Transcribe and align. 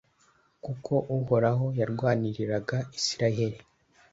kuko 0.63 0.93
uhoraho 1.17 1.65
yarwaniriraga 1.79 2.77
israheli 2.99 3.59